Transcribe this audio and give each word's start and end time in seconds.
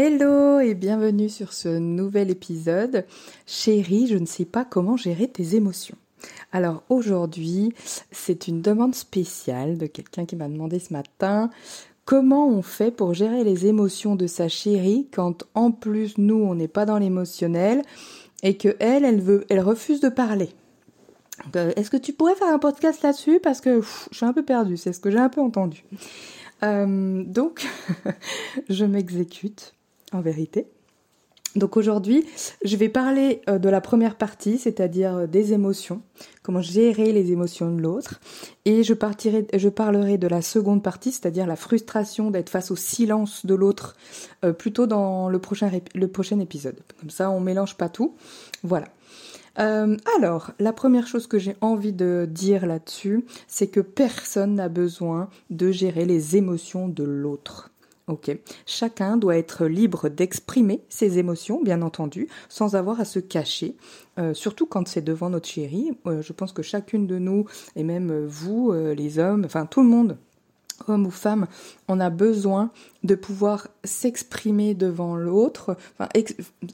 Hello 0.00 0.60
et 0.60 0.74
bienvenue 0.74 1.28
sur 1.28 1.52
ce 1.52 1.76
nouvel 1.76 2.30
épisode. 2.30 3.04
Chérie, 3.46 4.06
je 4.06 4.16
ne 4.16 4.26
sais 4.26 4.44
pas 4.44 4.64
comment 4.64 4.96
gérer 4.96 5.26
tes 5.26 5.56
émotions. 5.56 5.96
Alors 6.52 6.84
aujourd'hui, 6.88 7.72
c'est 8.12 8.46
une 8.46 8.62
demande 8.62 8.94
spéciale 8.94 9.76
de 9.76 9.86
quelqu'un 9.86 10.24
qui 10.24 10.36
m'a 10.36 10.46
demandé 10.46 10.78
ce 10.78 10.92
matin 10.92 11.50
comment 12.04 12.46
on 12.46 12.62
fait 12.62 12.92
pour 12.92 13.12
gérer 13.12 13.42
les 13.42 13.66
émotions 13.66 14.14
de 14.14 14.28
sa 14.28 14.46
chérie 14.46 15.08
quand 15.12 15.42
en 15.54 15.72
plus 15.72 16.16
nous 16.16 16.44
on 16.44 16.54
n'est 16.54 16.68
pas 16.68 16.84
dans 16.84 16.98
l'émotionnel 16.98 17.82
et 18.44 18.56
que 18.56 18.76
elle, 18.78 19.04
elle 19.04 19.20
veut, 19.20 19.46
elle 19.48 19.58
refuse 19.58 19.98
de 19.98 20.10
parler? 20.10 20.50
Euh, 21.56 21.72
est-ce 21.74 21.90
que 21.90 21.96
tu 21.96 22.12
pourrais 22.12 22.36
faire 22.36 22.54
un 22.54 22.60
podcast 22.60 23.02
là-dessus? 23.02 23.40
Parce 23.40 23.60
que 23.60 23.80
je 24.12 24.16
suis 24.16 24.26
un 24.26 24.32
peu 24.32 24.44
perdue, 24.44 24.76
c'est 24.76 24.92
ce 24.92 25.00
que 25.00 25.10
j'ai 25.10 25.18
un 25.18 25.28
peu 25.28 25.40
entendu. 25.40 25.82
Euh, 26.62 27.24
donc, 27.24 27.66
je 28.68 28.84
m'exécute 28.84 29.74
en 30.12 30.20
vérité. 30.20 30.66
Donc 31.56 31.76
aujourd'hui, 31.76 32.26
je 32.62 32.76
vais 32.76 32.88
parler 32.88 33.40
euh, 33.48 33.58
de 33.58 33.68
la 33.68 33.80
première 33.80 34.16
partie, 34.16 34.58
c'est-à-dire 34.58 35.16
euh, 35.16 35.26
des 35.26 35.52
émotions, 35.54 36.02
comment 36.42 36.60
gérer 36.60 37.10
les 37.10 37.32
émotions 37.32 37.74
de 37.74 37.80
l'autre, 37.80 38.20
et 38.64 38.82
je, 38.84 38.92
parlerai 38.92 40.18
de 40.18 40.28
la 40.28 40.42
seconde 40.42 40.82
partie, 40.82 41.10
c'est-à-dire 41.10 41.46
la 41.46 41.56
frustration 41.56 42.30
d'être 42.30 42.50
face 42.50 42.70
au 42.70 42.76
silence 42.76 43.46
de 43.46 43.54
l'autre, 43.54 43.96
euh, 44.44 44.52
plutôt 44.52 44.86
dans 44.86 45.28
le 45.28 45.38
prochain, 45.38 45.70
le 45.94 46.08
prochain 46.08 46.38
épisode. 46.38 46.76
Comme 47.00 47.10
ça, 47.10 47.30
on 47.30 47.40
mélange 47.40 47.76
pas 47.76 47.88
tout. 47.88 48.14
Voilà. 48.62 48.88
alors, 49.56 50.52
la 50.60 50.72
première 50.72 51.08
chose 51.08 51.26
que 51.26 51.38
j'ai 51.38 51.56
envie 51.60 51.92
de 51.92 52.28
dire 52.30 52.66
là-dessus, 52.66 53.24
c'est 53.48 53.66
que 53.66 53.80
personne 53.80 54.54
n'a 54.54 54.68
besoin 54.68 55.30
de 55.50 55.72
gérer 55.72 56.04
les 56.04 56.36
émotions 56.36 56.88
de 56.88 57.02
l'autre. 57.02 57.72
Ok. 58.08 58.34
Chacun 58.64 59.18
doit 59.18 59.36
être 59.36 59.66
libre 59.66 60.08
d'exprimer 60.08 60.80
ses 60.88 61.18
émotions, 61.18 61.62
bien 61.62 61.82
entendu, 61.82 62.28
sans 62.48 62.74
avoir 62.74 63.00
à 63.00 63.04
se 63.04 63.18
cacher, 63.18 63.76
euh, 64.18 64.32
surtout 64.32 64.64
quand 64.64 64.88
c'est 64.88 65.02
devant 65.02 65.28
notre 65.28 65.46
chérie. 65.46 65.92
Euh, 66.06 66.22
je 66.22 66.32
pense 66.32 66.52
que 66.52 66.62
chacune 66.62 67.06
de 67.06 67.18
nous, 67.18 67.44
et 67.76 67.84
même 67.84 68.24
vous, 68.24 68.72
euh, 68.72 68.94
les 68.94 69.18
hommes, 69.18 69.44
enfin 69.44 69.66
tout 69.66 69.82
le 69.82 69.88
monde, 69.88 70.16
homme 70.86 71.06
ou 71.06 71.10
femme, 71.10 71.48
on 71.86 72.00
a 72.00 72.08
besoin 72.08 72.70
de 73.02 73.14
pouvoir 73.14 73.68
s'exprimer 73.84 74.72
devant 74.74 75.16
l'autre, 75.16 75.76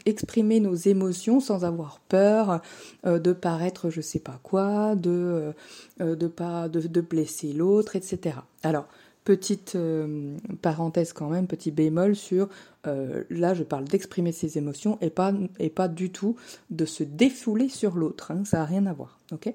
exprimer 0.07 0.61
nos 0.61 0.75
émotions 0.75 1.41
sans 1.41 1.65
avoir 1.65 2.01
peur 2.01 2.61
de 3.05 3.33
paraître 3.33 3.89
je 3.89 4.03
sais 4.03 4.19
pas 4.19 4.39
quoi, 4.43 4.95
de 4.95 5.55
de 6.01 6.27
pas 6.27 6.69
de, 6.69 6.81
de 6.81 7.01
blesser 7.01 7.55
l'autre, 7.55 7.97
etc. 7.97 8.37
Alors 8.63 8.87
Petite 9.25 9.75
euh, 9.75 10.37
parenthèse 10.61 11.15
quand 11.15 11.31
même, 11.31 11.47
petit 11.47 11.71
bémol 11.71 12.15
sur 12.15 12.49
euh, 12.87 13.25
là 13.31 13.55
je 13.55 13.63
parle 13.63 13.85
d'exprimer 13.85 14.33
ses 14.33 14.59
émotions 14.59 14.99
et 15.01 15.09
pas, 15.09 15.33
et 15.59 15.71
pas 15.71 15.89
du 15.89 16.11
tout 16.11 16.37
de 16.71 16.85
se 16.85 17.03
défouler 17.03 17.71
sur 17.71 17.97
l'autre, 17.97 18.33
hein, 18.33 18.45
ça 18.45 18.59
n'a 18.59 18.65
rien 18.67 18.85
à 18.85 18.93
voir, 18.93 19.19
ok? 19.33 19.55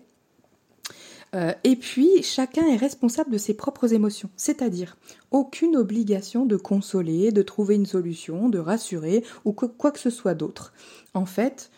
Euh, 1.35 1.53
et 1.63 1.75
puis, 1.75 2.23
chacun 2.23 2.65
est 2.65 2.75
responsable 2.75 3.29
de 3.31 3.37
ses 3.37 3.53
propres 3.53 3.93
émotions, 3.93 4.31
c'est-à-dire 4.35 4.97
aucune 5.29 5.75
obligation 5.75 6.47
de 6.47 6.57
consoler, 6.57 7.31
de 7.31 7.43
trouver 7.43 7.75
une 7.75 7.85
solution, 7.85 8.49
de 8.49 8.57
rassurer 8.57 9.23
ou 9.45 9.53
quoi 9.53 9.91
que 9.91 9.99
ce 9.99 10.09
soit 10.09 10.33
d'autre. 10.33 10.73
En 11.13 11.27
fait, 11.27 11.69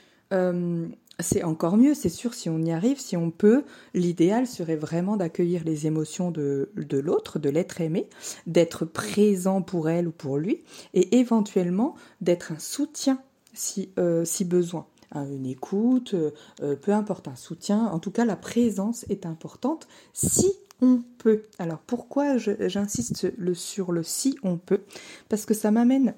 c'est 1.20 1.44
encore 1.44 1.78
mieux, 1.78 1.94
c'est 1.94 2.10
sûr, 2.10 2.34
si 2.34 2.50
on 2.50 2.60
y 2.60 2.72
arrive, 2.72 3.00
si 3.00 3.16
on 3.18 3.32
peut, 3.32 3.64
l'idéal 3.94 4.48
serait 4.48 4.76
vraiment 4.76 5.18
d'accueillir 5.18 5.64
les 5.64 5.88
émotions 5.88 6.32
de, 6.32 6.70
l'autre, 6.76 7.40
de 7.40 7.50
l'être 7.50 7.82
aimé, 7.82 8.08
d'être 8.48 8.86
présent 8.86 9.62
pour 9.62 9.90
elle 9.90 10.08
ou 10.08 10.12
pour 10.12 10.38
lui, 10.38 10.64
et 10.94 11.20
éventuellement 11.20 11.96
d'être 12.22 12.52
un 12.52 12.60
soutien 12.60 13.22
si, 13.54 13.90
euh, 14.00 14.26
si 14.26 14.46
besoin. 14.46 14.88
Hein, 15.14 15.26
une 15.30 15.46
écoute, 15.46 16.14
euh, 16.14 16.32
euh, 16.62 16.76
peu 16.76 16.94
importe, 16.94 17.28
un 17.28 17.36
soutien, 17.36 17.86
en 17.88 18.00
tout 18.00 18.12
cas 18.12 18.26
la 18.26 18.38
présence 18.38 19.06
est 19.10 19.26
importante 19.26 19.88
si 20.14 20.52
on 20.82 21.02
peut. 21.18 21.44
Alors 21.60 21.80
pourquoi 21.80 22.38
j'insiste 22.38 23.32
sur 23.54 23.92
le 23.92 24.04
si 24.04 24.38
on 24.42 24.58
peut? 24.58 24.82
Parce 25.28 25.46
que 25.46 25.54
ça 25.54 25.70
m'amène 25.70 26.16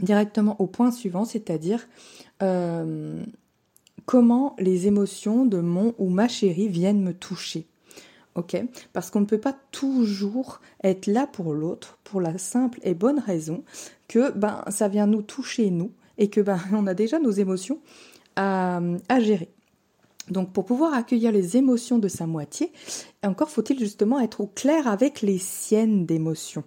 directement 0.00 0.60
au 0.60 0.66
point 0.66 0.90
suivant, 0.90 1.24
c'est-à-dire 1.24 1.86
comment 4.06 4.54
les 4.58 4.86
émotions 4.86 5.46
de 5.46 5.58
mon 5.58 5.94
ou 5.98 6.08
ma 6.08 6.28
chérie 6.28 6.68
viennent 6.68 7.02
me 7.02 7.14
toucher. 7.14 7.66
Ok? 8.34 8.56
Parce 8.92 9.10
qu'on 9.10 9.20
ne 9.20 9.26
peut 9.26 9.38
pas 9.38 9.56
toujours 9.70 10.60
être 10.82 11.06
là 11.06 11.26
pour 11.26 11.54
l'autre 11.54 11.98
pour 12.02 12.20
la 12.20 12.36
simple 12.38 12.80
et 12.82 12.94
bonne 12.94 13.20
raison 13.20 13.62
que 14.08 14.32
ben 14.32 14.64
ça 14.68 14.88
vient 14.88 15.06
nous 15.06 15.22
toucher 15.22 15.70
nous 15.70 15.92
et 16.18 16.28
que 16.28 16.40
ben 16.40 16.58
on 16.72 16.86
a 16.86 16.94
déjà 16.94 17.18
nos 17.18 17.30
émotions 17.30 17.78
à, 18.36 18.80
à 19.08 19.20
gérer. 19.20 19.50
Donc 20.30 20.52
pour 20.52 20.64
pouvoir 20.64 20.94
accueillir 20.94 21.32
les 21.32 21.56
émotions 21.56 21.98
de 21.98 22.08
sa 22.08 22.26
moitié, 22.26 22.72
encore 23.22 23.50
faut-il 23.50 23.78
justement 23.78 24.20
être 24.20 24.40
au 24.40 24.46
clair 24.46 24.88
avec 24.88 25.22
les 25.22 25.38
siennes 25.38 26.06
d'émotions. 26.06 26.64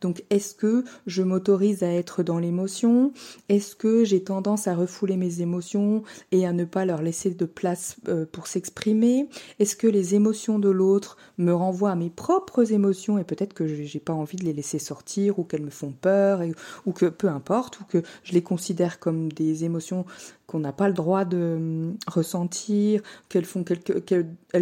Donc 0.00 0.24
est-ce 0.30 0.54
que 0.54 0.84
je 1.06 1.22
m'autorise 1.22 1.82
à 1.82 1.92
être 1.92 2.22
dans 2.22 2.38
l'émotion? 2.38 3.12
Est-ce 3.48 3.74
que 3.74 4.04
j'ai 4.04 4.22
tendance 4.22 4.68
à 4.68 4.74
refouler 4.74 5.16
mes 5.16 5.40
émotions 5.40 6.02
et 6.32 6.46
à 6.46 6.52
ne 6.52 6.64
pas 6.64 6.84
leur 6.84 7.02
laisser 7.02 7.30
de 7.30 7.44
place 7.44 7.96
euh, 8.08 8.26
pour 8.30 8.46
s'exprimer? 8.46 9.28
Est-ce 9.58 9.76
que 9.76 9.86
les 9.86 10.14
émotions 10.14 10.58
de 10.58 10.70
l'autre 10.70 11.16
me 11.38 11.52
renvoient 11.52 11.92
à 11.92 11.96
mes 11.96 12.10
propres 12.10 12.72
émotions 12.72 13.18
et 13.18 13.24
peut-être 13.24 13.54
que 13.54 13.66
j'ai 13.66 14.00
pas 14.00 14.12
envie 14.12 14.36
de 14.36 14.44
les 14.44 14.52
laisser 14.52 14.78
sortir 14.78 15.38
ou 15.38 15.44
qu'elles 15.44 15.62
me 15.62 15.70
font 15.70 15.92
peur 15.92 16.42
ou 16.86 16.92
que 16.92 17.06
peu 17.06 17.28
importe 17.28 17.80
ou 17.80 17.84
que 17.84 18.02
je 18.22 18.32
les 18.32 18.42
considère 18.42 18.98
comme 18.98 19.32
des 19.32 19.64
émotions 19.64 20.04
qu'on 20.50 20.58
n'a 20.58 20.72
pas 20.72 20.88
le 20.88 20.94
droit 20.94 21.24
de 21.24 21.54
hum, 21.56 21.96
ressentir, 22.08 23.02
qu'elles 23.28 23.44
font 23.44 23.64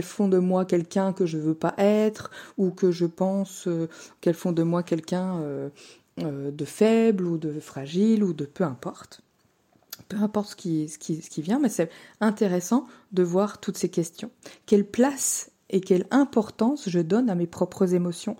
font 0.02 0.28
de 0.28 0.38
moi 0.38 0.66
quelqu'un 0.66 1.14
que 1.14 1.24
je 1.24 1.38
veux 1.38 1.54
pas 1.54 1.74
être 1.78 2.30
ou 2.58 2.70
que 2.70 2.90
je 2.90 3.06
pense 3.06 3.66
euh, 3.68 3.88
qu'elles 4.20 4.34
font 4.34 4.52
de 4.52 4.62
moi 4.62 4.82
quelqu'un 4.82 4.97
euh, 5.12 5.68
euh, 6.20 6.50
de 6.50 6.64
faible 6.64 7.26
ou 7.26 7.38
de 7.38 7.60
fragile 7.60 8.24
ou 8.24 8.32
de 8.32 8.44
peu 8.44 8.64
importe. 8.64 9.20
Peu 10.08 10.16
importe 10.18 10.50
ce 10.50 10.56
qui, 10.56 10.88
ce 10.88 10.98
qui, 10.98 11.20
ce 11.20 11.30
qui 11.30 11.42
vient, 11.42 11.58
mais 11.58 11.68
c'est 11.68 11.90
intéressant 12.20 12.86
de 13.12 13.22
voir 13.22 13.58
toutes 13.58 13.76
ces 13.76 13.88
questions. 13.88 14.30
Quelle 14.66 14.84
place 14.84 15.50
et 15.70 15.80
quelle 15.80 16.06
importance 16.10 16.88
je 16.88 17.00
donne 17.00 17.28
à 17.28 17.34
mes 17.34 17.46
propres 17.46 17.94
émotions? 17.94 18.36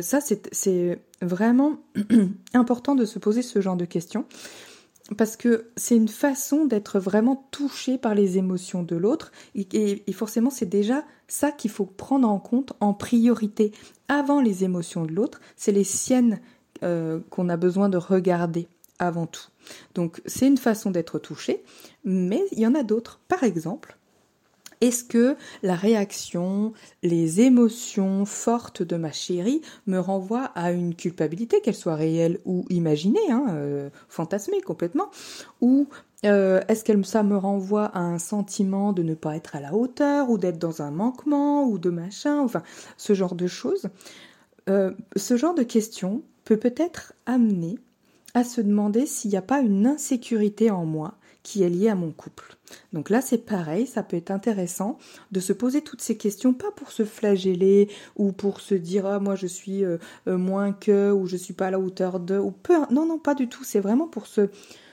Ça, 0.00 0.20
c'est 0.20 0.98
vraiment 1.20 1.78
important 2.54 2.94
de 2.94 3.04
se 3.04 3.18
poser 3.18 3.42
ce 3.42 3.60
genre 3.60 3.76
de 3.76 3.84
questions 3.84 4.24
parce 5.14 5.36
que 5.36 5.70
c'est 5.76 5.96
une 5.96 6.08
façon 6.08 6.64
d'être 6.64 6.98
vraiment 6.98 7.46
touché 7.50 7.98
par 7.98 8.14
les 8.14 8.38
émotions 8.38 8.82
de 8.82 8.96
l'autre 8.96 9.32
et, 9.54 10.02
forcément 10.12 10.50
c'est 10.50 10.68
déjà 10.68 11.04
ça 11.28 11.52
qu'il 11.52 11.70
faut 11.70 11.86
prendre 11.86 12.28
en 12.28 12.38
compte 12.38 12.72
en 12.80 12.94
priorité 12.94 13.72
avant 14.08 14.40
les 14.40 14.64
émotions 14.64 15.04
de 15.04 15.12
l'autre, 15.12 15.40
c'est 15.56 15.72
les 15.72 15.84
siennes 15.84 16.40
euh, 16.82 17.20
qu'on 17.30 17.48
a 17.48 17.56
besoin 17.56 17.88
de 17.88 17.96
regarder 17.96 18.68
avant 18.98 19.26
tout. 19.26 19.48
Donc 19.94 20.20
c'est 20.26 20.46
une 20.46 20.58
façon 20.58 20.90
d'être 20.90 21.18
touché, 21.18 21.64
mais 22.04 22.42
il 22.52 22.60
y 22.60 22.66
en 22.66 22.74
a 22.74 22.82
d'autres. 22.82 23.20
Par 23.28 23.42
exemple, 23.42 23.96
est-ce 24.84 25.04
que 25.04 25.36
la 25.62 25.74
réaction, 25.74 26.72
les 27.02 27.40
émotions 27.40 28.24
fortes 28.24 28.82
de 28.82 28.96
ma 28.96 29.12
chérie 29.12 29.62
me 29.86 29.98
renvoient 29.98 30.50
à 30.54 30.72
une 30.72 30.94
culpabilité, 30.94 31.60
qu'elle 31.60 31.74
soit 31.74 31.94
réelle 31.94 32.38
ou 32.44 32.64
imaginée, 32.68 33.30
hein, 33.30 33.46
euh, 33.50 33.90
fantasmée 34.08 34.60
complètement, 34.60 35.10
ou 35.60 35.88
euh, 36.26 36.60
est-ce 36.68 36.84
que 36.84 37.02
ça 37.02 37.22
me 37.22 37.36
renvoie 37.36 37.86
à 37.86 38.00
un 38.00 38.18
sentiment 38.18 38.92
de 38.92 39.02
ne 39.02 39.14
pas 39.14 39.36
être 39.36 39.56
à 39.56 39.60
la 39.60 39.74
hauteur 39.74 40.30
ou 40.30 40.38
d'être 40.38 40.58
dans 40.58 40.82
un 40.82 40.90
manquement 40.90 41.64
ou 41.64 41.78
de 41.78 41.90
machin, 41.90 42.40
enfin 42.40 42.62
ce 42.96 43.14
genre 43.14 43.34
de 43.34 43.46
choses. 43.46 43.88
Euh, 44.68 44.92
Ce 45.16 45.36
genre 45.36 45.54
de 45.54 45.62
questions 45.62 46.22
peut 46.44 46.58
peut-être 46.58 47.14
amener 47.26 47.78
à 48.34 48.44
se 48.44 48.60
demander 48.60 49.06
s'il 49.06 49.30
n'y 49.30 49.36
a 49.36 49.42
pas 49.42 49.60
une 49.60 49.86
insécurité 49.86 50.70
en 50.70 50.84
moi 50.84 51.14
qui 51.44 51.62
est 51.62 51.68
liée 51.68 51.90
à 51.90 51.94
mon 51.94 52.10
couple. 52.10 52.56
Donc 52.92 53.10
là, 53.10 53.20
c'est 53.20 53.38
pareil, 53.38 53.86
ça 53.86 54.02
peut 54.02 54.16
être 54.16 54.32
intéressant 54.32 54.98
de 55.30 55.38
se 55.38 55.52
poser 55.52 55.82
toutes 55.82 56.00
ces 56.00 56.16
questions, 56.16 56.54
pas 56.54 56.72
pour 56.72 56.90
se 56.90 57.04
flageller 57.04 57.88
ou 58.16 58.32
pour 58.32 58.60
se 58.60 58.74
dire 58.74 59.06
ah 59.06 59.20
moi 59.20 59.36
je 59.36 59.46
suis 59.46 59.84
euh, 59.84 59.98
euh, 60.26 60.38
moins 60.38 60.72
que 60.72 61.12
ou 61.12 61.26
je 61.26 61.36
suis 61.36 61.54
pas 61.54 61.68
à 61.68 61.70
la 61.70 61.78
hauteur 61.78 62.18
de 62.18 62.38
ou 62.38 62.54
non 62.90 63.06
non 63.06 63.18
pas 63.18 63.34
du 63.34 63.48
tout, 63.48 63.62
c'est 63.62 63.78
vraiment 63.78 64.08
pour 64.08 64.26
se 64.26 64.48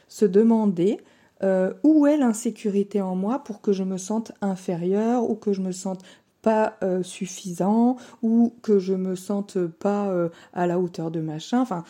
se 0.10 0.26
demander 0.26 1.00
euh, 1.42 1.74
où 1.84 2.06
est 2.06 2.18
l'insécurité 2.18 3.02
en 3.02 3.16
moi 3.16 3.40
pour 3.40 3.62
que 3.62 3.72
je 3.72 3.84
me 3.84 3.98
sente 3.98 4.34
inférieure 4.42 5.28
ou 5.28 5.36
que 5.36 5.54
je 5.54 5.62
me 5.62 5.72
sente 5.72 6.04
pas 6.42 6.80
suffisant 7.04 7.98
ou 8.24 8.56
que 8.64 8.80
je 8.80 8.96
me 8.96 9.16
sente 9.16 9.60
pas 9.68 10.12
à 10.54 10.66
la 10.66 10.80
hauteur 10.80 11.12
de 11.12 11.22
machin, 11.22 11.62
enfin 11.62 11.84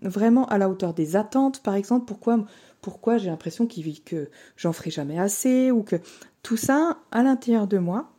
vraiment 0.00 0.46
à 0.46 0.56
la 0.56 0.70
hauteur 0.70 0.94
des 0.94 1.16
attentes 1.16 1.62
par 1.62 1.74
exemple, 1.74 2.06
pourquoi 2.06 2.46
pourquoi 2.84 3.16
j'ai 3.16 3.30
l'impression 3.30 3.66
qu'il 3.66 4.02
que 4.02 4.28
j'en 4.58 4.74
ferai 4.74 4.90
jamais 4.90 5.18
assez 5.18 5.70
ou 5.70 5.82
que 5.82 5.96
tout 6.42 6.58
ça 6.58 6.98
à 7.12 7.22
l'intérieur 7.22 7.66
de 7.66 7.78
moi 7.78 8.12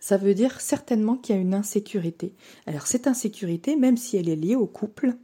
ça 0.00 0.18
veut 0.18 0.34
dire 0.34 0.60
certainement 0.60 1.16
qu'il 1.16 1.34
y 1.34 1.38
a 1.38 1.40
une 1.40 1.54
insécurité. 1.54 2.34
Alors 2.66 2.86
cette 2.86 3.06
insécurité, 3.06 3.74
même 3.74 3.96
si 3.96 4.18
elle 4.18 4.28
est 4.28 4.36
liée 4.36 4.54
au 4.54 4.66
couple, 4.66 5.14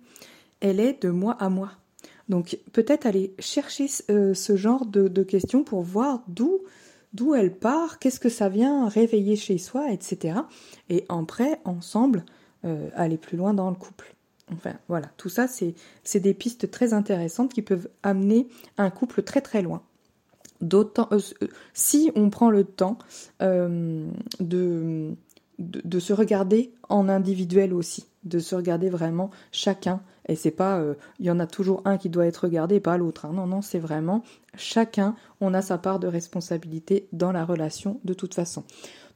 elle 0.61 0.81
est 0.81 1.03
de 1.03 1.11
moi 1.11 1.37
à 1.39 1.51
moi. 1.51 1.73
Donc 2.31 2.59
peut-être 2.73 3.05
aller 3.05 3.35
chercher 3.41 3.89
ce 3.89 4.57
genre 4.57 4.87
de, 4.87 5.23
questions 5.23 5.63
pour 5.63 5.83
voir 5.83 6.23
d'où 6.27 6.63
d'où 7.13 7.35
elle 7.35 7.55
part, 7.55 7.99
qu'est-ce 7.99 8.21
que 8.21 8.31
ça 8.31 8.49
vient 8.49 8.89
réveiller 8.89 9.37
chez 9.37 9.59
soi, 9.59 9.93
etc. 9.93 10.39
Et 10.89 11.05
après, 11.11 11.61
ensemble, 11.67 12.25
aller 12.95 13.19
plus 13.19 13.37
loin 13.37 13.53
dans 13.53 13.69
le 13.69 13.77
couple. 13.77 14.15
Enfin 14.53 14.75
voilà, 14.89 15.09
tout 15.17 15.29
ça, 15.29 15.47
c'est 15.49 16.21
des 16.21 16.35
pistes 16.35 16.71
très 16.71 16.93
intéressantes 16.93 17.53
qui 17.53 17.63
peuvent 17.63 17.89
amener 18.03 18.49
un 18.79 18.91
couple 18.91 19.23
très 19.23 19.41
très 19.41 19.63
loin. 19.63 19.83
D'autant, 20.61 21.09
euh, 21.13 21.21
euh, 21.43 21.49
si 21.73 22.13
on 22.15 22.29
prend 22.29 22.51
le 22.51 22.65
temps 22.65 22.99
euh, 23.41 24.07
de, 24.41 25.17
se 25.99 26.13
regarder 26.13 26.73
en 26.89 27.09
individuel 27.09 27.73
aussi, 27.73 28.07
de 28.25 28.39
se 28.39 28.55
regarder 28.55 28.91
vraiment 28.91 29.31
chacun. 29.53 30.03
Et 30.29 30.37
c'est 30.37 30.51
pas, 30.51 30.81
il 31.19 31.27
y 31.27 31.31
en 31.31 31.41
a 31.41 31.47
toujours 31.47 31.83
un 31.87 31.97
qui 31.97 32.09
doit 32.09 32.27
être 32.27 32.45
regardé 32.45 32.79
pas 32.79 32.97
l'autre. 32.99 33.25
Hein. 33.25 33.33
Non, 33.33 33.47
non, 33.47 33.63
c'est 33.63 33.79
vraiment 33.79 34.23
chacun, 34.55 35.17
on 35.41 35.55
a 35.55 35.63
sa 35.63 35.79
part 35.79 35.99
de 35.99 36.07
responsabilité 36.07 37.09
dans 37.13 37.33
la 37.33 37.45
relation 37.45 37.99
de 38.05 38.15
toute 38.15 38.35
façon 38.35 38.65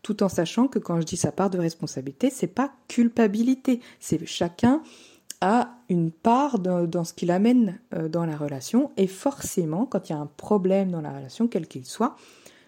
tout 0.05 0.23
en 0.23 0.29
sachant 0.29 0.69
que 0.69 0.79
quand 0.79 1.01
je 1.01 1.07
dis 1.07 1.17
sa 1.17 1.33
part 1.33 1.49
de 1.51 1.59
responsabilité, 1.59 2.29
c'est 2.29 2.47
pas 2.47 2.73
culpabilité, 2.89 3.81
c'est 3.99 4.25
chacun 4.27 4.83
a 5.45 5.77
une 5.91 6.11
part 6.11 6.59
dans, 6.59 7.05
ce 7.05 7.13
qu'il 7.13 7.31
amène 7.31 7.79
euh, 7.93 8.09
dans 8.09 8.25
la 8.25 8.35
relation 8.35 8.91
et 8.97 9.07
forcément, 9.07 9.85
quand 9.85 10.09
il 10.09 10.13
y 10.13 10.17
a 10.17 10.19
un 10.19 10.31
problème 10.39 10.91
dans 10.91 11.03
la 11.03 11.13
relation, 11.13 11.49
quel 11.49 11.69
qu'il 11.69 11.85
soit, 11.85 12.17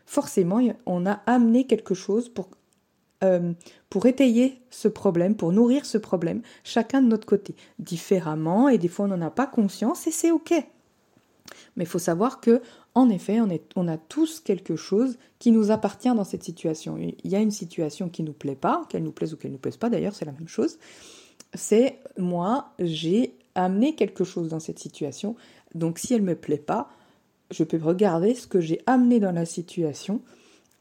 forcément, 0.04 0.60
on 0.84 1.06
a 1.06 1.22
amené 1.24 1.66
quelque 1.66 1.94
chose 1.94 2.28
pour, 2.28 2.50
euh, 3.24 3.54
pour 3.88 4.04
étayer 4.04 4.60
ce 4.68 4.88
problème, 4.88 5.36
pour 5.36 5.52
nourrir 5.52 5.86
ce 5.86 5.96
problème, 5.96 6.42
chacun 6.64 7.00
de 7.00 7.08
notre 7.08 7.26
côté, 7.26 7.56
différemment, 7.78 8.68
et 8.68 8.76
des 8.76 8.88
fois 8.88 9.06
on 9.06 9.08
n'en 9.08 9.22
a 9.22 9.30
pas 9.30 9.46
conscience 9.46 10.06
et 10.06 10.10
c'est 10.10 10.30
ok. 10.30 10.52
Mais 11.76 11.84
il 11.84 11.88
faut 11.88 11.98
savoir 11.98 12.40
que, 12.40 12.60
en 12.94 13.08
effet, 13.08 13.40
on, 13.40 13.48
est, 13.48 13.70
on, 13.74 13.88
a 13.88 13.96
tous 13.96 14.40
quelque 14.40 14.76
chose 14.76 15.16
qui 15.38 15.50
nous 15.50 15.70
appartient 15.70 16.12
dans 16.12 16.24
cette 16.24 16.42
situation. 16.42 16.98
Il 16.98 17.30
y 17.30 17.36
a 17.36 17.40
une 17.40 17.52
situation 17.52 18.08
qui 18.08 18.22
nous 18.22 18.32
plaît 18.32 18.56
pas, 18.56 18.84
qu'elle 18.88 19.04
nous 19.04 19.12
plaise 19.12 19.32
ou 19.32 19.36
qu'elle 19.36 19.52
nous 19.52 19.58
plaise 19.58 19.76
pas, 19.76 19.88
d'ailleurs, 19.88 20.14
c'est 20.14 20.24
la 20.24 20.32
même 20.32 20.48
chose 20.48 20.78
c'est 21.54 21.98
moi, 22.18 22.72
j'ai 22.78 23.34
amené 23.54 23.94
quelque 23.94 24.24
chose 24.24 24.48
dans 24.48 24.60
cette 24.60 24.78
situation. 24.78 25.36
Donc 25.74 25.98
si 25.98 26.14
elle 26.14 26.22
ne 26.22 26.28
me 26.28 26.36
plaît 26.36 26.58
pas, 26.58 26.90
je 27.50 27.64
peux 27.64 27.78
regarder 27.82 28.34
ce 28.34 28.46
que 28.46 28.60
j'ai 28.60 28.82
amené 28.86 29.20
dans 29.20 29.32
la 29.32 29.46
situation 29.46 30.20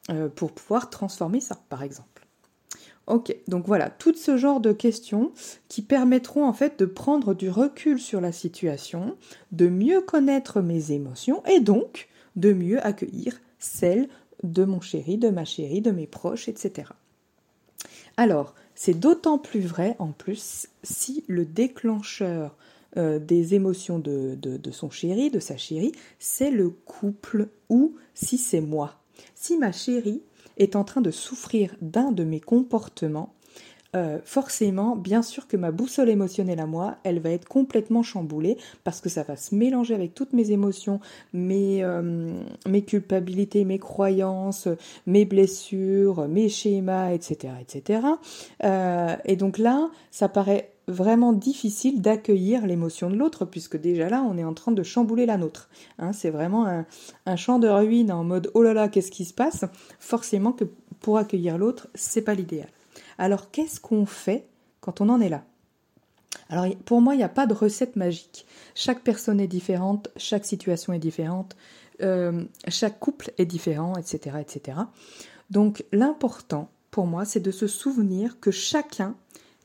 euh, 0.09 0.29
pour 0.29 0.51
pouvoir 0.51 0.89
transformer 0.89 1.39
ça, 1.39 1.57
par 1.69 1.83
exemple. 1.83 2.27
Ok, 3.07 3.35
donc 3.47 3.67
voilà, 3.67 3.91
tout 3.91 4.15
ce 4.15 4.35
genre 4.35 4.59
de 4.59 4.71
questions 4.71 5.31
qui 5.67 5.83
permettront 5.83 6.47
en 6.47 6.53
fait 6.53 6.79
de 6.79 6.85
prendre 6.85 7.35
du 7.35 7.49
recul 7.49 7.99
sur 7.99 8.19
la 8.19 8.31
situation, 8.31 9.15
de 9.51 9.67
mieux 9.67 10.01
connaître 10.01 10.59
mes 10.61 10.91
émotions 10.91 11.43
et 11.45 11.59
donc 11.59 12.09
de 12.35 12.51
mieux 12.51 12.83
accueillir 12.83 13.39
celles 13.59 14.09
de 14.43 14.65
mon 14.65 14.81
chéri, 14.81 15.17
de 15.17 15.29
ma 15.29 15.45
chérie, 15.45 15.81
de 15.81 15.91
mes 15.91 16.07
proches, 16.07 16.49
etc. 16.49 16.89
Alors, 18.17 18.55
c'est 18.75 18.99
d'autant 18.99 19.37
plus 19.37 19.61
vrai 19.61 19.95
en 19.99 20.11
plus 20.11 20.67
si 20.83 21.23
le 21.27 21.45
déclencheur 21.45 22.55
euh, 22.97 23.19
des 23.19 23.55
émotions 23.55 23.99
de, 23.99 24.37
de, 24.41 24.71
son 24.71 24.89
chéri, 24.89 25.29
de 25.29 25.39
sa 25.39 25.57
chérie, 25.57 25.91
c'est 26.19 26.51
le 26.51 26.69
couple 26.69 27.49
ou 27.69 27.95
si 28.13 28.37
c'est 28.37 28.61
moi. 28.61 29.01
Si 29.33 29.57
ma 29.57 29.71
chérie 29.71 30.21
est 30.57 30.75
en 30.75 30.83
train 30.83 31.01
de 31.01 31.11
souffrir 31.11 31.75
d'un 31.81 32.11
de 32.11 32.23
mes 32.23 32.39
comportements, 32.39 33.33
euh, 33.95 34.19
forcément, 34.25 34.95
bien 34.95 35.21
sûr 35.21 35.47
que 35.47 35.55
ma 35.55 35.71
boussole 35.71 36.09
émotionnelle 36.09 36.59
à 36.59 36.65
moi, 36.65 36.95
elle 37.03 37.19
va 37.19 37.29
être 37.29 37.47
complètement 37.47 38.03
chamboulée 38.03 38.57
parce 38.83 38.99
que 38.99 39.09
ça 39.09 39.23
va 39.23 39.37
se 39.37 39.55
mélanger 39.55 39.95
avec 39.95 40.13
toutes 40.13 40.33
mes 40.33 40.51
émotions, 40.51 40.99
mes, 41.33 41.83
euh, 41.83 42.33
mes 42.67 42.81
culpabilités, 42.83 43.63
mes 43.63 43.79
croyances, 43.79 44.67
mes 45.07 45.23
blessures, 45.23 46.27
mes 46.27 46.49
schémas, 46.49 47.11
etc. 47.11 47.53
etc. 47.61 48.07
Euh, 48.63 49.15
et 49.23 49.37
donc 49.37 49.57
là, 49.57 49.89
ça 50.11 50.27
paraît 50.27 50.71
vraiment 50.87 51.33
difficile 51.33 52.01
d'accueillir 52.01 52.65
l'émotion 52.65 53.09
de 53.09 53.15
l'autre 53.15 53.45
puisque 53.45 53.77
déjà 53.77 54.07
là 54.07 54.21
on 54.21 54.37
est 54.37 54.43
en 54.43 54.53
train 54.53 54.71
de 54.71 54.83
chambouler 54.83 55.25
la 55.25 55.37
nôtre. 55.37 55.69
Hein, 55.99 56.13
c'est 56.13 56.29
vraiment 56.29 56.67
un, 56.67 56.85
un 57.25 57.35
champ 57.35 57.59
de 57.59 57.67
ruines 57.67 58.11
en 58.11 58.23
mode 58.23 58.51
oh 58.53 58.61
là 58.61 58.73
là 58.73 58.87
qu'est-ce 58.87 59.09
qui 59.09 59.25
se 59.25 59.33
passe? 59.33 59.65
Forcément 59.99 60.51
que 60.51 60.65
pour 60.99 61.17
accueillir 61.17 61.57
l'autre 61.57 61.87
c'est 61.95 62.21
pas 62.21 62.35
l'idéal. 62.35 62.67
Alors 63.17 63.51
qu'est-ce 63.51 63.79
qu'on 63.79 64.05
fait 64.05 64.47
quand 64.81 65.01
on 65.01 65.09
en 65.09 65.21
est 65.21 65.29
là? 65.29 65.43
Alors 66.49 66.65
pour 66.85 67.01
moi, 67.01 67.15
il 67.15 67.17
n'y 67.17 67.23
a 67.23 67.29
pas 67.29 67.47
de 67.47 67.53
recette 67.53 67.95
magique. 67.95 68.45
Chaque 68.75 69.01
personne 69.01 69.39
est 69.39 69.47
différente, 69.47 70.09
chaque 70.17 70.45
situation 70.45 70.93
est 70.93 70.99
différente, 70.99 71.55
euh, 72.01 72.43
chaque 72.67 72.99
couple 72.99 73.31
est 73.37 73.45
différent, 73.45 73.95
etc. 73.95 74.37
etc. 74.39 74.77
Donc 75.49 75.85
l'important 75.91 76.69
pour 76.91 77.07
moi, 77.07 77.25
c'est 77.25 77.39
de 77.39 77.51
se 77.51 77.67
souvenir 77.67 78.39
que 78.39 78.51
chacun 78.51 79.15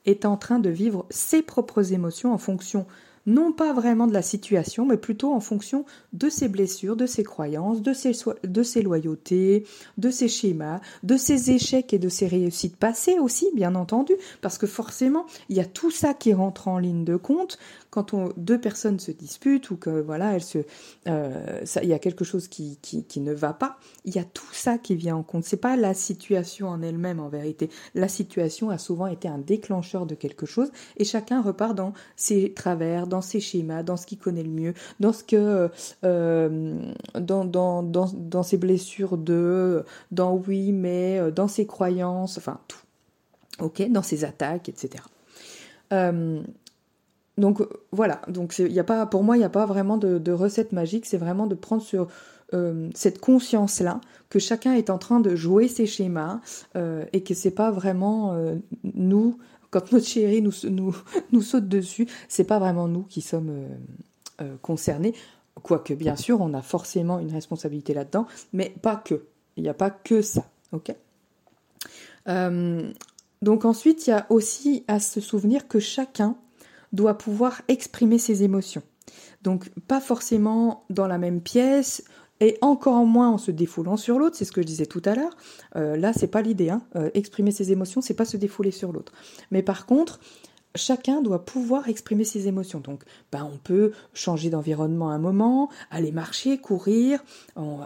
est 0.06 0.24
en 0.24 0.36
train 0.36 0.58
de 0.58 0.70
vivre 0.70 1.06
ses 1.10 1.42
propres 1.42 1.92
émotions 1.92 2.32
en 2.32 2.38
fonction 2.38 2.86
non 3.26 3.52
pas 3.52 3.72
vraiment 3.72 4.06
de 4.06 4.12
la 4.12 4.22
situation, 4.22 4.86
mais 4.86 4.96
plutôt 4.96 5.32
en 5.32 5.40
fonction 5.40 5.84
de 6.12 6.28
ses 6.28 6.48
blessures, 6.48 6.96
de 6.96 7.06
ses 7.06 7.22
croyances, 7.22 7.82
de 7.82 7.92
ses, 7.92 8.82
loyautés, 8.82 9.64
de 9.98 10.10
ses 10.10 10.28
schémas, 10.28 10.80
de 11.02 11.16
ses 11.16 11.50
échecs 11.50 11.92
et 11.92 11.98
de 11.98 12.08
ses 12.08 12.26
réussites 12.26 12.76
passées 12.76 13.18
aussi, 13.18 13.48
bien 13.54 13.74
entendu, 13.74 14.14
parce 14.40 14.58
que 14.58 14.66
forcément, 14.66 15.26
il 15.48 15.56
y 15.56 15.60
a 15.60 15.64
tout 15.64 15.90
ça 15.90 16.14
qui 16.14 16.32
rentre 16.32 16.68
en 16.68 16.78
ligne 16.78 17.04
de 17.04 17.16
compte 17.16 17.58
quand 17.90 18.14
deux 18.36 18.60
personnes 18.60 19.00
se 19.00 19.10
disputent 19.10 19.70
ou 19.70 19.76
que 19.76 19.90
voilà, 19.90 20.36
euh, 21.08 21.60
il 21.82 21.88
y 21.88 21.92
a 21.92 21.98
quelque 21.98 22.24
chose 22.24 22.46
qui, 22.46 22.78
qui, 22.80 23.20
ne 23.20 23.32
va 23.32 23.52
pas, 23.52 23.78
il 24.04 24.14
y 24.14 24.18
a 24.18 24.24
tout 24.24 24.52
ça 24.52 24.78
qui 24.78 24.94
vient 24.94 25.16
en 25.16 25.22
compte. 25.24 25.44
C'est 25.44 25.56
pas 25.56 25.76
la 25.76 25.92
situation 25.92 26.68
en 26.68 26.82
elle-même 26.82 27.18
en 27.18 27.28
vérité. 27.28 27.68
La 27.94 28.06
situation 28.06 28.70
a 28.70 28.78
souvent 28.78 29.08
été 29.08 29.26
un 29.26 29.38
déclencheur 29.38 30.06
de 30.06 30.14
quelque 30.14 30.46
chose 30.46 30.70
et 30.96 31.04
chacun 31.04 31.42
repart 31.42 31.74
dans 31.74 31.92
ses 32.14 32.52
travers, 32.52 33.08
dans 33.08 33.22
ses 33.22 33.40
schémas, 33.40 33.82
dans 33.82 33.96
ce 33.96 34.06
qu'il 34.06 34.18
connaît 34.18 34.44
le 34.44 34.50
mieux, 34.50 34.74
dans 35.00 35.12
ce 35.12 35.24
que, 35.24 35.68
euh, 36.04 36.80
dans, 37.18 37.44
dans, 37.44 37.82
dans, 37.82 38.10
dans 38.12 38.42
ses 38.44 38.56
blessures 38.56 39.18
de, 39.18 39.84
dans 40.12 40.34
oui 40.36 40.70
mais, 40.70 41.18
euh, 41.18 41.30
dans 41.32 41.48
ses 41.48 41.66
croyances, 41.66 42.38
enfin 42.38 42.60
tout. 42.68 42.78
Ok, 43.58 43.82
dans 43.90 44.02
ses 44.02 44.24
attaques, 44.24 44.68
etc. 44.68 45.02
Euh, 45.92 46.42
donc 47.40 47.60
voilà, 47.90 48.20
donc 48.28 48.58
y 48.58 48.78
a 48.78 48.84
pas, 48.84 49.06
pour 49.06 49.24
moi, 49.24 49.36
il 49.36 49.40
n'y 49.40 49.44
a 49.44 49.50
pas 49.50 49.66
vraiment 49.66 49.96
de, 49.96 50.32
recette 50.32 50.72
magique, 50.72 51.06
c'est 51.06 51.16
vraiment 51.16 51.46
de 51.46 51.54
prendre 51.54 51.82
sur 51.82 52.08
euh, 52.52 52.88
cette 52.94 53.20
conscience-là 53.20 54.00
que 54.28 54.38
chacun 54.38 54.74
est 54.74 54.90
en 54.90 54.98
train 54.98 55.20
de 55.20 55.34
jouer 55.34 55.68
ses 55.68 55.86
schémas 55.86 56.40
euh, 56.76 57.04
et 57.12 57.22
que 57.22 57.34
c'est 57.34 57.50
pas 57.50 57.70
vraiment 57.70 58.34
euh, 58.34 58.56
nous, 58.94 59.38
quand 59.70 59.92
notre 59.92 60.06
chérie 60.06 60.42
nous, 60.42 60.52
nous, 60.68 60.96
nous 61.32 61.42
saute 61.42 61.68
dessus, 61.68 62.06
c'est 62.28 62.44
pas 62.44 62.58
vraiment 62.58 62.88
nous 62.88 63.02
qui 63.02 63.20
sommes 63.20 63.52
concernés. 64.62 65.14
Quoique, 65.62 65.92
bien 65.92 66.16
sûr, 66.16 66.40
on 66.40 66.54
a 66.54 66.62
forcément 66.62 67.18
une 67.18 67.32
responsabilité 67.32 67.92
là-dedans, 67.92 68.26
mais 68.52 68.72
pas 68.80 68.96
que. 68.96 69.24
Il 69.56 69.62
n'y 69.62 69.68
a 69.68 69.74
pas 69.74 69.90
que 69.90 70.22
ça, 70.22 70.44
ok? 70.72 70.94
Donc 73.42 73.64
ensuite, 73.64 74.06
il 74.06 74.10
y 74.10 74.12
a 74.12 74.26
aussi 74.28 74.84
à 74.86 75.00
se 75.00 75.20
souvenir 75.20 75.66
que 75.68 75.78
chacun 75.78 76.36
doit 76.92 77.18
pouvoir 77.18 77.62
exprimer 77.68 78.18
ses 78.18 78.42
émotions. 78.42 78.82
Donc 79.42 79.70
pas 79.88 80.00
forcément 80.00 80.84
dans 80.90 81.06
la 81.06 81.18
même 81.18 81.40
pièce 81.40 82.04
et 82.40 82.56
encore 82.62 83.04
moins 83.04 83.30
en 83.30 83.38
se 83.38 83.50
défoulant 83.50 83.96
sur 83.96 84.18
l'autre, 84.18 84.36
c'est 84.36 84.46
ce 84.46 84.52
que 84.52 84.62
je 84.62 84.66
disais 84.66 84.86
tout 84.86 85.02
à 85.04 85.14
l'heure. 85.14 85.36
Euh, 85.76 85.96
là, 85.96 86.12
c'est 86.14 86.26
pas 86.26 86.40
l'idée. 86.40 86.70
Hein. 86.70 86.82
Euh, 86.96 87.10
exprimer 87.12 87.50
ses 87.50 87.70
émotions, 87.70 88.00
c'est 88.00 88.14
pas 88.14 88.24
se 88.24 88.38
défouler 88.38 88.70
sur 88.70 88.92
l'autre. 88.92 89.12
Mais 89.50 89.62
par 89.62 89.84
contre, 89.84 90.20
chacun 90.74 91.20
doit 91.20 91.44
pouvoir 91.44 91.88
exprimer 91.88 92.24
ses 92.24 92.48
émotions. 92.48 92.80
Donc, 92.80 93.02
ben, 93.30 93.48
on 93.52 93.58
peut 93.58 93.92
changer 94.14 94.48
d'environnement 94.48 95.10
un 95.10 95.18
moment, 95.18 95.68
aller 95.90 96.12
marcher, 96.12 96.58
courir, 96.58 97.22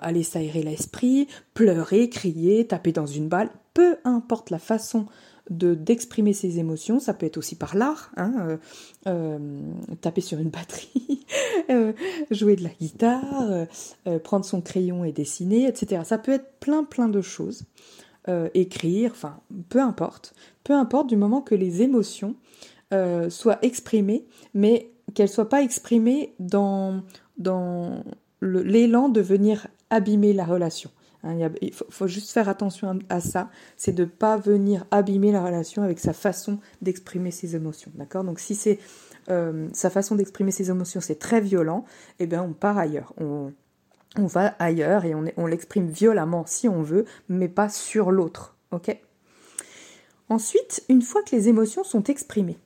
aller 0.00 0.22
s'aérer 0.22 0.62
l'esprit, 0.62 1.26
pleurer, 1.54 2.08
crier, 2.08 2.66
taper 2.66 2.92
dans 2.92 3.06
une 3.06 3.28
balle, 3.28 3.50
peu 3.72 3.96
importe 4.04 4.50
la 4.50 4.58
façon 4.60 5.06
de 5.50 5.74
d'exprimer 5.74 6.32
ses 6.32 6.58
émotions. 6.58 7.00
Ça 7.00 7.14
peut 7.14 7.26
être 7.26 7.36
aussi 7.36 7.56
par 7.56 7.76
l'art, 7.76 8.10
hein, 8.16 8.32
euh, 8.38 8.56
euh, 9.06 9.38
taper 10.00 10.20
sur 10.20 10.38
une 10.38 10.50
batterie, 10.50 11.26
euh, 11.70 11.92
jouer 12.30 12.56
de 12.56 12.64
la 12.64 12.70
guitare, 12.70 13.66
prendre 14.22 14.44
son 14.44 14.60
crayon 14.60 15.04
et 15.04 15.12
dessiner, 15.12 15.66
etc. 15.66 16.02
Ça 16.04 16.18
peut 16.18 16.32
être 16.32 16.58
plein 16.60 16.84
plein 16.84 17.08
de 17.08 17.20
choses. 17.20 17.64
écrire, 18.54 19.10
enfin, 19.12 19.40
peu 19.68 19.80
importe. 19.80 20.34
Peu 20.64 20.72
importe 20.72 21.08
du 21.08 21.16
moment 21.16 21.42
que 21.42 21.54
les 21.54 21.82
émotions 21.82 22.36
soient 23.28 23.58
exprimées, 23.62 24.26
mais 24.54 24.90
qu'elles 25.14 25.28
soient 25.28 25.48
pas 25.48 25.62
exprimées 25.62 26.34
dans 26.38 27.02
l'élan 28.40 29.08
de 29.08 29.20
venir 29.20 29.66
abîmer 29.90 30.32
la 30.32 30.44
relation. 30.44 30.90
Hein, 31.24 31.50
il 31.60 31.72
faut, 31.72 32.06
juste 32.06 32.30
faire 32.30 32.48
attention 32.48 32.98
à, 33.08 33.20
ça, 33.20 33.50
c'est 33.76 33.92
de 33.92 34.04
ne 34.04 34.08
pas 34.08 34.36
venir 34.36 34.84
abîmer 34.90 35.32
la 35.32 35.42
relation 35.44 35.82
avec 35.82 35.98
sa 35.98 36.12
façon 36.12 36.58
d'exprimer 36.82 37.30
ses 37.30 37.56
émotions. 37.56 37.90
D'accord? 37.94 38.24
Donc 38.24 38.40
si 38.40 38.54
c'est 38.54 38.78
sa 39.26 39.88
façon 39.88 40.16
d'exprimer 40.16 40.50
ses 40.50 40.68
émotions 40.68 41.00
c'est 41.00 41.18
très 41.18 41.40
violent, 41.40 41.86
eh 42.18 42.26
bien 42.26 42.42
on 42.42 42.52
part 42.52 42.76
ailleurs. 42.76 43.14
On, 43.18 43.52
on 44.16 44.26
va 44.26 44.48
ailleurs 44.58 45.06
et 45.06 45.14
on, 45.14 45.24
on 45.38 45.46
l'exprime 45.46 45.88
violemment 45.88 46.44
si 46.46 46.68
on 46.68 46.82
veut, 46.82 47.06
mais 47.28 47.48
pas 47.48 47.68
sur 47.68 48.10
l'autre. 48.10 48.56
Ok? 48.70 48.96
Ensuite, 50.28 50.84
une 50.88 51.02
fois 51.02 51.22
que 51.22 51.34
les 51.34 51.48
émotions 51.48 51.84
sont 51.84 52.04
exprimées, 52.04 52.58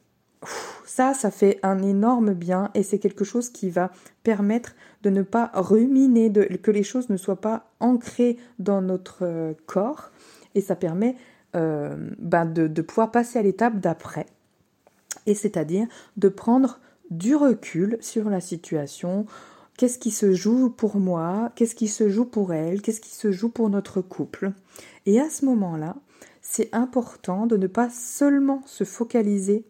ça, 0.85 1.15
ça 1.15 1.31
fait 1.31 1.59
un 1.63 1.83
énorme 1.83 2.35
bien 2.35 2.71
et 2.75 2.83
c'est 2.83 2.99
quelque 2.99 3.25
chose 3.25 3.51
qui 3.51 3.71
va 3.71 3.91
permettre 4.23 4.75
de 5.03 5.11
ne 5.11 5.23
pas 5.23 5.51
ruminer, 5.55 6.31
de, 6.31 6.45
que 6.45 6.71
les 6.71 6.83
choses 6.83 7.09
ne 7.09 7.17
soient 7.17 7.41
pas 7.41 7.71
ancrées 7.81 8.37
dans 8.59 8.81
notre 8.81 9.19
euh, 9.23 9.53
corps 9.67 10.11
et 10.55 10.61
ça 10.61 10.77
permet 10.77 11.17
euh, 11.57 12.11
ben 12.19 12.47
de, 12.47 12.67
de 12.67 12.83
pouvoir 12.83 13.11
passer 13.11 13.39
à 13.39 13.43
l'étape 13.43 13.81
d'après 13.81 14.27
et 15.27 15.35
c'est-à-dire 15.35 15.87
de 16.17 16.29
prendre 16.29 16.81
du 17.11 17.37
recul 17.37 17.99
sur 18.01 18.29
la 18.29 18.41
situation, 18.41 19.27
qu'est-ce 19.77 19.99
qui 19.99 20.11
se 20.11 20.35
joue 20.35 20.71
pour 20.71 20.97
moi, 20.97 21.53
qu'est-ce 21.55 21.75
qui 21.75 21.89
se 21.89 22.09
joue 22.09 22.25
pour 22.25 22.53
elle, 22.53 22.83
qu'est-ce 22.83 23.01
qui 23.01 23.15
se 23.15 23.31
joue 23.33 23.49
pour 23.49 23.71
notre 23.71 24.01
couple? 24.01 24.53
Et 25.07 25.21
à 25.21 25.31
ce 25.31 25.45
moment-là, 25.45 25.97
c'est 26.43 26.75
important 26.75 27.47
de 27.47 27.57
ne 27.57 27.67
pas 27.67 27.91
seulement 27.91 28.63
se 28.67 28.85
focaliser 28.85 29.65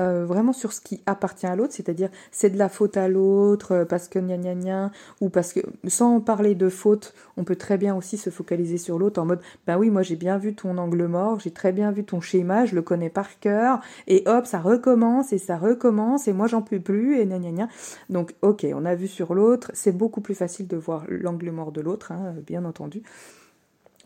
euh, 0.00 0.24
vraiment 0.24 0.52
sur 0.52 0.72
ce 0.72 0.80
qui 0.80 1.02
appartient 1.06 1.46
à 1.46 1.54
l'autre, 1.54 1.74
c'est-à-dire 1.74 2.08
c'est 2.32 2.50
de 2.50 2.58
la 2.58 2.68
faute 2.68 2.96
à 2.96 3.08
l'autre 3.08 3.72
euh, 3.72 3.84
parce 3.84 4.08
que 4.08 4.18
gna 4.18 4.36
gna 4.36 4.54
gna, 4.54 4.92
ou 5.20 5.28
parce 5.28 5.52
que 5.52 5.60
sans 5.88 6.20
parler 6.20 6.54
de 6.54 6.68
faute, 6.68 7.14
on 7.36 7.44
peut 7.44 7.56
très 7.56 7.76
bien 7.78 7.94
aussi 7.94 8.16
se 8.16 8.30
focaliser 8.30 8.78
sur 8.78 8.98
l'autre 8.98 9.20
en 9.20 9.26
mode 9.26 9.40
ben 9.66 9.76
oui, 9.78 9.90
moi 9.90 10.02
j'ai 10.02 10.16
bien 10.16 10.38
vu 10.38 10.54
ton 10.54 10.78
angle 10.78 11.06
mort, 11.06 11.40
j'ai 11.40 11.50
très 11.50 11.72
bien 11.72 11.92
vu 11.92 12.04
ton 12.04 12.20
schéma, 12.20 12.64
je 12.64 12.74
le 12.74 12.82
connais 12.82 13.10
par 13.10 13.38
cœur, 13.40 13.80
et 14.06 14.22
hop, 14.26 14.46
ça 14.46 14.58
recommence 14.58 15.32
et 15.32 15.38
ça 15.38 15.58
recommence, 15.58 16.28
et 16.28 16.32
moi 16.32 16.46
j'en 16.46 16.62
peux 16.62 16.80
plus, 16.80 17.18
et 17.18 17.26
gna 17.26 17.38
gna 17.38 17.50
gna. 17.52 17.68
Donc 18.08 18.34
ok, 18.42 18.66
on 18.74 18.84
a 18.84 18.94
vu 18.94 19.06
sur 19.06 19.34
l'autre, 19.34 19.70
c'est 19.74 19.92
beaucoup 19.92 20.20
plus 20.22 20.34
facile 20.34 20.66
de 20.66 20.76
voir 20.76 21.04
l'angle 21.08 21.50
mort 21.50 21.72
de 21.72 21.80
l'autre, 21.80 22.12
hein, 22.12 22.34
bien 22.46 22.64
entendu, 22.64 23.02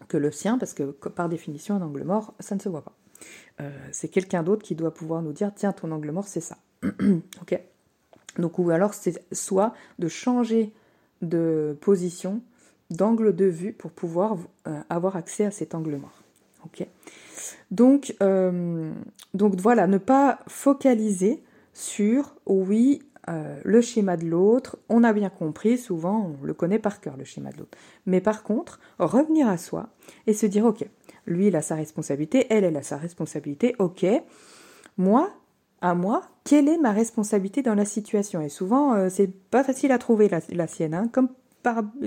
que 0.09 0.17
le 0.17 0.31
sien, 0.31 0.59
parce 0.59 0.75
que 0.75 0.83
par 0.83 1.29
définition, 1.29 1.77
un 1.77 1.83
angle 1.83 2.05
mort, 2.05 2.35
ça 2.41 2.55
ne 2.55 2.61
se 2.61 2.69
voit 2.69 2.83
pas. 2.83 2.93
Euh, 3.61 3.71
c'est 3.93 4.09
quelqu'un 4.09 4.43
d'autre 4.43 4.63
qui 4.63 4.75
doit 4.75 4.93
pouvoir 4.93 5.23
nous 5.23 5.33
dire 5.33 5.53
tiens 5.55 5.73
ton 5.73 5.93
angle 5.93 6.11
mort 6.11 6.27
c'est 6.27 6.41
ça. 6.41 6.59
ok. 6.83 7.61
Donc 8.39 8.59
ou 8.59 8.71
alors 8.71 8.95
c'est 8.95 9.25
soit 9.33 9.75
de 9.99 10.09
changer 10.09 10.73
de 11.23 11.77
position, 11.81 12.43
d'angle 12.91 13.35
de 13.35 13.45
vue 13.45 13.73
pour 13.73 13.93
pouvoir 13.93 14.37
euh, 14.67 14.81
avoir 14.91 15.17
accès 15.17 15.45
à 15.45 15.51
cet 15.51 15.75
angle 15.75 15.97
mort. 15.97 16.23
Ok. 16.65 16.87
Donc 17.71 18.15
euh, 18.23 18.93
donc 19.35 19.55
voilà 19.61 19.87
ne 19.87 19.99
pas 19.99 20.41
focaliser 20.49 21.43
sur 21.73 22.35
oui 22.47 23.03
le 23.65 23.81
schéma 23.81 24.19
de 24.19 24.27
l'autre, 24.27 24.77
on 24.91 25.03
a 25.03 25.15
bien 25.15 25.31
compris, 25.31 25.79
souvent 25.79 26.37
on 26.39 26.45
le 26.45 26.53
connaît 26.53 26.79
par 26.79 27.01
cœur 27.01 27.17
le 27.17 27.25
schéma 27.25 27.53
de 27.53 27.57
l'autre. 27.57 27.79
Mais 28.05 28.21
par 28.21 28.43
contre, 28.43 28.81
revenir 28.99 29.49
à 29.49 29.57
soi 29.57 29.89
et 30.27 30.35
se 30.35 30.45
dire 30.45 30.67
ok, 30.67 30.87
lui, 31.27 31.49
il 31.49 31.57
a 31.57 31.63
sa 31.63 31.75
responsabilité, 31.75 32.47
elle, 32.51 32.65
elle 32.65 32.77
a 32.77 32.83
sa 32.83 32.97
responsabilité. 32.97 33.75
Ok, 33.79 34.07
moi, 34.97 35.31
à 35.81 35.95
moi, 35.95 36.23
quelle 36.45 36.69
est 36.69 36.79
ma 36.79 36.93
responsabilité 36.93 37.63
dans 37.63 37.75
la 37.75 37.85
situation? 37.85 38.41
Et 38.41 38.49
souvent, 38.49 38.95
euh, 38.95 39.09
c'est 39.11 39.29
pas 39.29 39.65
facile 39.65 39.93
à 39.93 39.99
trouver 39.99 40.31
la, 40.51 40.67
sienne, 40.67 40.95
hein, 40.95 41.09
comme 41.13 41.29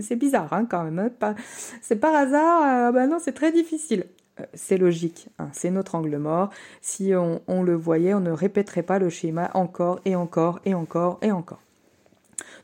c'est 0.02 0.16
bizarre 0.16 0.54
hein, 0.54 0.66
quand 0.66 0.84
même. 0.84 1.12
Hein, 1.22 1.36
c'est 1.82 1.96
par 1.96 2.16
hasard, 2.16 2.90
euh, 2.90 2.92
bah 2.92 3.08
non, 3.08 3.18
c'est 3.20 3.34
très 3.34 3.52
difficile. 3.52 4.06
Euh, 4.40 4.46
c'est 4.54 4.78
logique, 4.78 5.30
c'est 5.52 5.72
notre 5.72 5.96
angle 5.96 6.18
mort. 6.18 6.50
Si 6.82 7.14
on, 7.16 7.64
le 7.64 7.76
voyait, 7.76 8.14
on 8.14 8.20
ne 8.20 8.32
répéterait 8.32 8.84
pas 8.84 9.00
le 9.00 9.10
schéma 9.10 9.52
encore 9.54 10.00
et 10.06 10.16
encore 10.16 10.60
et 10.66 10.74
encore 10.74 11.20
et 11.22 11.32
encore. 11.32 11.62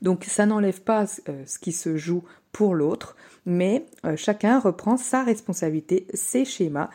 Donc 0.04 0.26
ça 0.26 0.46
n'enlève 0.46 0.82
pas 0.82 1.08
ce 1.08 1.58
qui 1.60 1.72
se 1.72 1.98
joue 1.98 2.24
pour 2.52 2.76
l'autre, 2.76 3.16
mais 3.46 3.86
euh, 4.06 4.16
chacun 4.16 4.60
reprend 4.60 4.96
sa 4.96 5.24
responsabilité, 5.24 6.06
ses 6.14 6.46
schémas. 6.46 6.90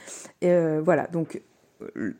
Euh, 0.44 0.80
voilà, 0.84 1.08
donc 1.08 1.42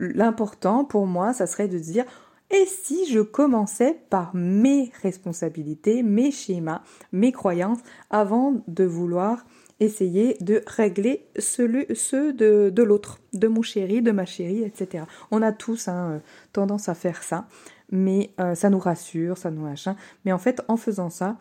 l'important 0.01 0.85
pour 0.85 1.07
moi, 1.07 1.33
ça 1.33 1.47
serait 1.47 1.69
de 1.69 1.79
se 1.79 1.85
dire, 1.85 2.05
et 2.51 2.65
si 2.67 3.07
je 3.11 3.21
commençais 3.21 4.01
par 4.09 4.35
mes 4.35 4.91
responsabilités, 5.03 6.03
mes 6.03 6.31
schémas, 6.31 6.83
mes 7.13 7.33
croyances, 7.33 7.81
avant 8.11 8.63
de 8.67 8.85
vouloir 8.85 9.45
essayer 9.81 10.37
de 10.41 10.63
régler 10.67 11.27
ceux, 11.39 11.69
de, 12.33 12.83
l'autre, 12.83 13.21
de 13.33 13.47
mon 13.47 13.63
chéri, 13.63 14.03
de 14.03 14.11
ma 14.11 14.25
chérie, 14.25 14.65
etc. 14.65 15.05
On 15.31 15.43
a 15.43 15.53
tous 15.53 15.89
hein, 15.89 16.13
euh, 16.13 16.19
tendance 16.53 16.89
à 16.89 16.95
faire 16.95 17.23
ça, 17.23 17.47
mais 17.91 18.31
ça 18.55 18.71
nous 18.71 18.79
rassure, 18.79 19.39
ça 19.39 19.51
nous 19.51 19.63
machin. 19.63 19.97
Mais 20.25 20.33
en 20.33 20.39
fait, 20.39 20.63
en 20.69 20.77
faisant 20.77 21.11
ça, 21.11 21.37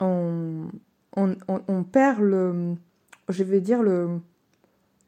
on, 0.00 0.68
on, 1.16 1.82
perd 1.84 2.20
le, 2.20 2.74
je 3.28 3.44
vais 3.44 3.60
dire 3.60 3.82
le, 3.82 4.20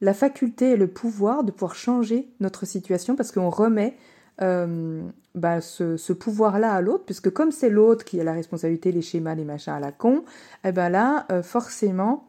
la 0.01 0.15
faculté 0.15 0.73
et 0.73 0.77
le 0.77 0.89
pouvoir 0.89 1.45
de 1.45 1.51
pouvoir 1.51 1.75
changer 1.75 2.29
notre 2.41 2.65
situation 2.65 3.17
parce 3.17 3.33
qu'on 3.33 3.51
remet 3.51 3.97
euh, 4.41 5.03
bah, 5.35 5.61
ce, 5.61 6.13
pouvoir-là 6.13 6.73
à 6.73 6.81
l'autre, 6.81 7.05
puisque 7.05 7.31
comme 7.31 7.53
c'est 7.53 7.71
l'autre 7.71 8.05
qui 8.05 8.21
a 8.21 8.25
la 8.25 8.33
responsabilité, 8.33 8.93
les 8.93 9.03
schémas, 9.03 9.35
les 9.35 9.45
machins 9.45 9.73
à 9.73 9.81
la 9.81 9.93
con, 9.93 10.25
et 10.65 10.69
eh 10.69 10.73
ben 10.73 10.89
là, 10.89 11.27
euh, 11.31 11.43
forcément, 11.43 12.29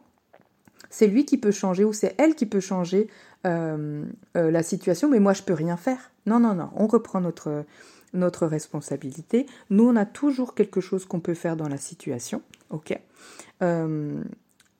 c'est 0.90 1.06
lui 1.06 1.24
qui 1.24 1.38
peut 1.38 1.50
changer 1.50 1.84
ou 1.84 1.92
c'est 1.92 2.14
elle 2.18 2.34
qui 2.34 2.46
peut 2.46 2.60
changer 2.60 3.08
euh, 3.46 4.04
la 4.34 4.62
situation, 4.62 5.08
mais 5.08 5.18
moi 5.18 5.32
je 5.32 5.42
peux 5.42 5.54
rien 5.54 5.76
faire. 5.76 6.10
Non, 6.26 6.40
non, 6.40 6.54
non, 6.54 6.70
on 6.76 6.86
reprend 6.86 7.20
notre, 7.20 7.64
notre 8.12 8.46
responsabilité. 8.46 9.46
Nous, 9.70 9.88
on 9.88 9.96
a 9.96 10.06
toujours 10.06 10.54
quelque 10.54 10.80
chose 10.80 11.04
qu'on 11.04 11.20
peut 11.20 11.34
faire 11.34 11.56
dans 11.56 11.68
la 11.68 11.78
situation, 11.78 12.42
ok? 12.70 12.98
Euh, 13.62 14.22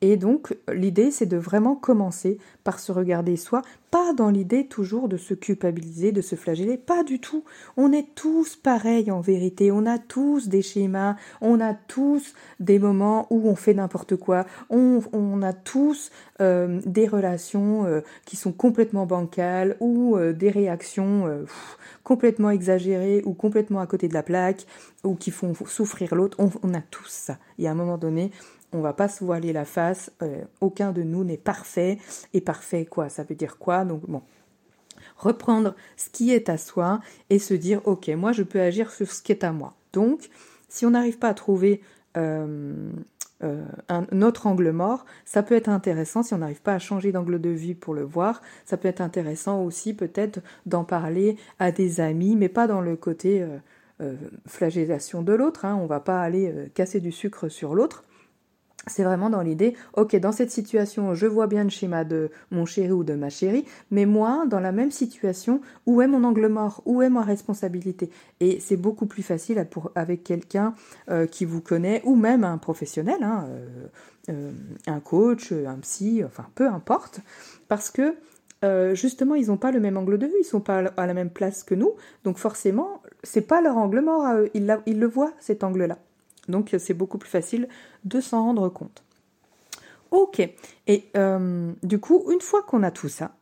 et 0.02 0.16
donc, 0.16 0.56
l'idée, 0.72 1.10
c'est 1.10 1.26
de 1.26 1.36
vraiment 1.36 1.76
commencer 1.76 2.38
par 2.64 2.78
se 2.78 2.90
regarder 2.90 3.36
soi, 3.36 3.60
pas 3.90 4.14
dans 4.14 4.30
l'idée 4.30 4.66
toujours 4.66 5.08
de 5.10 5.18
se 5.18 5.34
culpabiliser, 5.34 6.10
de 6.10 6.22
se 6.22 6.36
flageller, 6.36 6.78
pas 6.78 7.04
du 7.04 7.20
tout. 7.20 7.44
On 7.76 7.92
est 7.92 8.14
tous 8.14 8.56
pareils 8.56 9.10
en 9.10 9.20
vérité, 9.20 9.70
on 9.70 9.84
a 9.84 9.98
tous 9.98 10.48
des 10.48 10.62
schémas, 10.62 11.16
on 11.42 11.60
a 11.60 11.74
tous 11.74 12.34
des 12.60 12.78
moments 12.78 13.26
où 13.28 13.46
on 13.46 13.56
fait 13.56 13.74
n'importe 13.74 14.16
quoi, 14.16 14.46
on, 14.70 15.42
a 15.42 15.52
tous 15.52 16.10
euh, 16.40 16.80
des 16.86 17.06
relations 17.06 17.84
euh, 17.84 18.00
qui 18.24 18.36
sont 18.36 18.52
complètement 18.52 19.04
bancales 19.04 19.76
ou 19.80 20.16
des 20.18 20.50
réactions 20.50 21.44
complètement 22.04 22.50
exagérées 22.50 23.22
ou 23.26 23.34
complètement 23.34 23.80
à 23.80 23.86
côté 23.86 24.08
de 24.08 24.14
la 24.14 24.22
plaque 24.22 24.66
ou 25.04 25.14
qui 25.14 25.30
font 25.30 25.52
souffrir 25.66 26.14
l'autre. 26.14 26.38
On, 26.40 26.50
on 26.62 26.72
a 26.72 26.80
tous 26.80 27.08
ça. 27.08 27.38
Et 27.58 27.68
à 27.68 27.72
un 27.72 27.74
moment 27.74 27.98
donné, 27.98 28.30
on 28.72 28.80
va 28.80 28.92
pas 28.92 29.08
se 29.08 29.24
voiler 29.24 29.52
la 29.52 29.64
face, 29.64 30.12
euh, 30.22 30.44
aucun 30.60 30.92
de 30.92 31.02
nous 31.02 31.24
n'est 31.24 31.36
parfait. 31.36 31.98
Et 32.34 32.40
parfait, 32.40 32.84
quoi? 32.84 33.08
Ça 33.08 33.22
veut 33.22 33.34
dire 33.34 33.58
quoi? 33.58 33.84
Donc 33.84 34.08
bon, 34.08 34.22
reprendre 35.16 35.74
ce 35.96 36.08
qui 36.10 36.32
est 36.32 36.48
à 36.48 36.56
soi 36.56 37.00
et 37.30 37.38
se 37.38 37.54
dire, 37.54 37.80
ok, 37.86 38.08
moi 38.08 38.32
je 38.32 38.42
peux 38.42 38.60
agir 38.60 38.90
sur 38.90 39.10
ce 39.10 39.22
qui 39.22 39.32
est 39.32 39.44
à 39.44 39.52
moi. 39.52 39.74
Donc, 39.92 40.28
si 40.68 40.86
on 40.86 40.90
n'arrive 40.90 41.18
pas 41.18 41.28
à 41.28 41.34
trouver 41.34 41.80
euh, 42.16 42.90
euh, 43.42 43.64
un 43.88 44.22
autre 44.22 44.46
angle 44.46 44.70
mort, 44.70 45.04
ça 45.24 45.42
peut 45.42 45.56
être 45.56 45.68
intéressant 45.68 46.22
si 46.22 46.32
on 46.34 46.38
n'arrive 46.38 46.62
pas 46.62 46.74
à 46.74 46.78
changer 46.78 47.10
d'angle 47.10 47.40
de 47.40 47.50
vue 47.50 47.74
pour 47.74 47.94
le 47.94 48.02
voir. 48.02 48.40
Ça 48.64 48.76
peut 48.76 48.88
être 48.88 49.00
intéressant 49.00 49.64
aussi 49.64 49.94
peut-être 49.94 50.40
d'en 50.66 50.84
parler 50.84 51.36
à 51.58 51.72
des 51.72 52.00
amis, 52.00 52.36
mais 52.36 52.48
pas 52.48 52.68
dans 52.68 52.80
le 52.80 52.96
côté 52.96 53.44
flagellation 54.46 55.22
de 55.22 55.32
l'autre. 55.32 55.64
Hein. 55.64 55.78
On 55.80 55.86
va 55.86 56.00
pas 56.00 56.22
aller 56.22 56.70
casser 56.74 57.00
du 57.00 57.12
sucre 57.12 57.48
sur 57.48 57.74
l'autre 57.74 58.04
c'est 58.86 59.04
vraiment 59.04 59.28
dans 59.28 59.42
l'idée, 59.42 59.74
ok, 59.94 60.16
dans 60.16 60.32
cette 60.32 60.50
situation, 60.50 61.14
je 61.14 61.26
vois 61.26 61.46
bien 61.46 61.64
le 61.64 61.70
schéma 61.70 62.04
de 62.04 62.30
mon 62.50 62.64
chéri 62.64 62.92
ou 62.92 63.04
de 63.04 63.14
ma 63.14 63.28
chérie, 63.28 63.66
mais 63.90 64.06
moi, 64.06 64.46
dans 64.48 64.60
la 64.60 64.72
même 64.72 64.90
situation, 64.90 65.60
où 65.86 66.00
est 66.00 66.06
mon 66.06 66.24
angle 66.24 66.48
mort? 66.48 66.82
Où 66.86 67.02
est 67.02 67.10
ma 67.10 67.22
responsabilité? 67.22 68.10
Et 68.40 68.58
c'est 68.58 68.78
beaucoup 68.78 69.06
plus 69.06 69.22
facile 69.22 69.64
avec 69.94 70.24
quelqu'un 70.24 70.74
euh, 71.10 71.26
qui 71.26 71.44
vous 71.44 71.60
connaît, 71.60 72.00
ou 72.04 72.16
même 72.16 72.42
un 72.42 72.56
professionnel, 72.56 73.22
hein, 73.22 73.46
euh, 73.48 73.86
euh, 74.30 74.50
un 74.86 75.00
coach, 75.00 75.52
un 75.52 75.78
psy, 75.80 76.22
enfin 76.24 76.46
peu 76.54 76.66
importe, 76.66 77.20
parce 77.68 77.90
que 77.90 78.14
justement, 78.94 79.36
ils 79.36 79.46
n'ont 79.46 79.56
pas 79.56 79.72
le 79.72 79.80
même 79.80 79.96
angle 79.96 80.18
de 80.18 80.26
vue, 80.26 80.34
ils 80.38 80.44
sont 80.44 80.60
pas 80.60 80.84
à 80.98 81.06
la 81.06 81.14
même 81.14 81.30
place 81.30 81.62
que 81.64 81.74
nous, 81.74 81.92
donc 82.24 82.36
forcément, 82.36 83.02
c'est 83.22 83.40
pas 83.40 83.62
leur 83.62 83.78
angle 83.78 84.00
mort 84.00 84.22
à 84.22 84.36
eux, 84.36 84.50
ils 84.52 84.66
le 85.00 85.06
voient 85.06 85.32
cet 85.38 85.64
angle-là. 85.64 85.96
Donc 86.48 86.74
c'est 86.78 86.94
beaucoup 86.94 87.18
plus 87.18 87.30
facile 87.30 87.68
de 88.04 88.20
s'en 88.20 88.44
rendre 88.44 88.68
compte. 88.68 89.02
Ok, 90.10 90.40
et 90.88 91.04
euh, 91.16 91.72
du 91.84 92.00
coup, 92.00 92.24
une 92.32 92.40
fois 92.40 92.62
qu'on 92.62 92.82
a 92.82 92.90
tout 92.90 93.08
ça, 93.08 93.32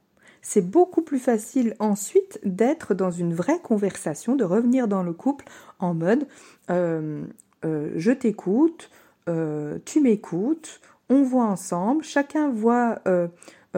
c'est 0.43 0.61
beaucoup 0.61 1.03
plus 1.03 1.19
facile 1.19 1.75
ensuite 1.79 2.39
d'être 2.45 2.95
dans 2.95 3.11
une 3.11 3.35
vraie 3.35 3.61
conversation, 3.61 4.37
de 4.37 4.45
revenir 4.45 4.87
dans 4.87 5.03
le 5.03 5.13
couple 5.13 5.47
en 5.79 5.95
mode 5.95 6.27
euh, 6.71 7.25
euh, 7.65 7.91
je 7.97 8.13
t'écoute, 8.13 8.91
tu 9.85 10.01
m'écoutes, 10.01 10.81
on 11.11 11.23
voit 11.23 11.45
ensemble, 11.45 12.03
chacun 12.03 12.49
voit 12.49 13.03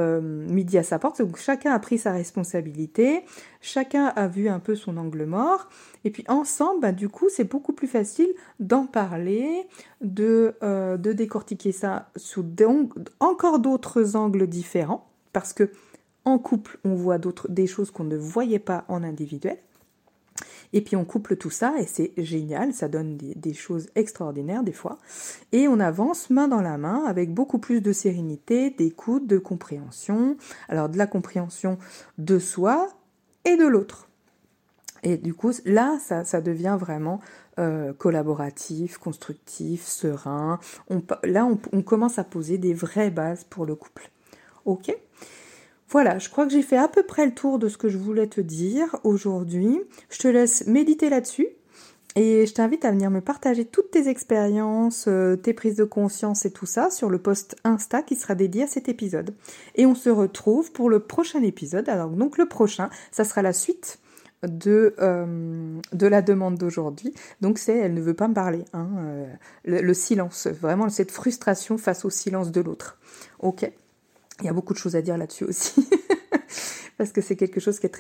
euh, 0.01 0.21
midi 0.21 0.79
à 0.79 0.83
sa 0.83 0.99
porte. 0.99 1.21
Donc 1.21 1.37
chacun 1.37 1.73
a 1.73 1.79
pris 1.79 1.99
sa 1.99 2.13
responsabilité, 2.13 3.25
chacun 3.61 4.07
a 4.07 4.27
vu 4.27 4.49
un 4.49 4.59
peu 4.59 4.75
son 4.75 4.97
angle 4.97 5.25
mort, 5.25 5.69
et 6.05 6.11
puis 6.11 6.25
ensemble, 6.29 6.81
bah, 6.81 6.93
du 6.93 7.09
coup, 7.09 7.29
c'est 7.29 7.45
beaucoup 7.45 7.73
plus 7.73 7.87
facile 7.87 8.33
d'en 8.59 8.87
parler, 8.87 9.69
de, 10.01 10.55
euh, 10.63 10.97
de 10.97 11.13
décortiquer 11.13 11.73
ça 11.73 12.11
sous 12.17 12.45
encore 13.21 13.59
d'autres 13.59 14.17
angles 14.17 14.47
différents, 14.47 15.07
parce 15.33 15.53
que 15.53 15.71
en 16.25 16.39
couple, 16.39 16.79
on 16.85 16.95
voit 16.95 17.19
d'autres 17.19 17.49
des 17.49 17.67
choses 17.67 17.91
qu'on 17.91 18.05
ne 18.05 18.17
voyait 18.17 18.59
pas 18.59 18.85
en 18.89 19.03
individuel. 19.03 19.59
Et 20.73 20.83
puis 20.83 20.97
on 20.97 21.05
couple 21.05 21.37
tout 21.37 21.51
ça 21.51 21.75
et 21.79 21.87
c'est 21.87 22.13
génial, 22.17 22.73
ça 22.73 22.89
donne 22.89 23.17
des, 23.17 23.55
choses 23.55 23.89
extraordinaires 23.95 24.63
des 24.63 24.73
fois. 24.73 24.99
Et 25.53 25.67
on 25.69 25.81
avance 25.81 26.31
main 26.31 26.49
dans 26.49 26.63
la 26.63 26.79
main 26.79 27.05
avec 27.07 27.35
beaucoup 27.35 27.59
plus 27.59 27.81
de 27.81 27.93
sérénité, 27.93 28.71
d'écoute, 28.71 29.27
de 29.27 29.39
compréhension. 29.39 30.37
Alors 30.69 30.89
de 30.89 30.99
la 30.99 31.07
compréhension 31.07 31.79
de 32.19 32.39
soi 32.39 32.89
et 33.45 33.57
de 33.57 33.67
l'autre. 33.67 34.09
Et 35.03 35.17
du 35.17 35.33
coup, 35.33 35.53
là, 35.65 35.99
ça, 35.99 36.41
devient 36.43 36.77
vraiment 36.79 37.21
euh, 37.59 37.95
collaboratif, 37.95 38.99
constructif, 38.99 39.87
serein. 39.87 40.61
là, 41.25 41.47
on, 41.47 41.59
on 41.73 41.83
commence 41.83 42.19
à 42.19 42.25
poser 42.25 42.59
des 42.59 42.75
vraies 42.75 43.11
bases 43.11 43.45
pour 43.45 43.65
le 43.65 43.75
couple. 43.75 44.11
Ok? 44.67 44.95
Voilà, 45.91 46.19
je 46.19 46.29
crois 46.29 46.47
que 46.47 46.53
j'ai 46.53 46.63
fait 46.63 46.77
à 46.77 46.87
peu 46.87 47.03
près 47.03 47.27
le 47.27 47.35
tour 47.35 47.59
de 47.59 47.69
ce 47.69 47.77
que 47.77 47.89
je 47.89 47.99
voulais 47.99 48.29
te 48.29 48.41
dire 48.41 48.97
aujourd'hui. 49.03 49.81
Je 50.09 50.19
te 50.19 50.29
laisse 50.29 50.67
méditer 50.67 51.11
là-dessus. 51.11 51.49
Et 52.17 52.45
je 52.47 52.53
t'invite 52.53 52.85
à 52.85 52.91
venir 52.91 53.11
me 53.11 53.21
partager 53.21 53.65
toutes 53.65 53.93
tes 53.93 54.09
expériences, 54.09 55.07
euh, 55.07 55.37
tes 55.37 55.53
prises 55.53 55.77
de 55.77 55.85
conscience 55.85 56.45
et 56.45 56.51
tout 56.51 56.67
ça 56.67 56.91
sur 56.91 57.09
le 57.09 57.19
post 57.19 57.57
Insta 57.63 58.03
qui 58.03 58.17
sera 58.17 58.35
dédié 58.35 58.65
à 58.65 58.67
cet 58.67 58.89
épisode. 58.89 59.33
Et 59.77 59.87
on 59.87 59.95
se 59.95 60.11
retrouve 60.11 60.73
pour 60.73 60.91
le 60.91 61.01
prochain 61.01 61.43
épisode. 61.43 61.89
Alors 61.89 62.11
donc 62.11 62.37
le 62.37 62.47
prochain, 62.47 62.91
ça 63.13 63.23
sera 63.23 63.43
la 63.43 63.53
suite 63.53 64.01
de, 64.43 64.95
euh, 64.99 65.81
la 65.93 66.23
demande 66.23 66.57
d'aujourd'hui. 66.57 67.15
Donc 67.41 67.59
c'est 67.59 67.77
elle 67.77 67.95
ne 67.95 68.01
veut 68.01 68.15
pas 68.15 68.27
me 68.27 68.35
parler. 68.35 68.65
Hein, 68.73 68.89
euh, 68.99 69.27
le, 69.65 69.95
silence, 69.95 70.49
vraiment 70.49 70.89
cette 70.89 71.13
frustration 71.13 71.79
face 71.79 72.05
au 72.05 72.11
silence 72.11 72.51
de 72.51 72.61
l'autre. 72.61 72.99
Ok? 73.39 73.71
Il 74.41 74.47
y 74.47 74.49
a 74.49 74.53
beaucoup 74.53 74.73
de 74.73 74.79
choses 74.79 74.97
à 74.97 75.03
dire 75.03 75.17
là-dessus 75.17 75.45
aussi. 75.45 75.89
Parce 76.99 77.13
que 77.13 77.21
c'est 77.21 77.37
quelque 77.37 77.61
chose 77.61 77.79
qui 77.81 77.87
est 77.87 77.91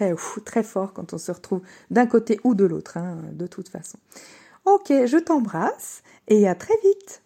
très, 0.44 0.62
fort 0.62 0.92
quand 0.92 1.14
on 1.14 1.18
se 1.18 1.32
retrouve 1.32 1.62
d'un 1.90 2.06
côté 2.06 2.38
ou 2.44 2.54
de 2.54 2.64
l'autre, 2.64 2.98
hein, 2.98 3.18
de 3.32 3.46
toute 3.46 3.68
façon. 3.68 3.98
Ok, 4.66 4.88
je 4.88 5.18
t'embrasse 5.18 6.02
et 6.28 6.46
à 6.46 6.54
très 6.54 6.76
vite. 6.84 7.22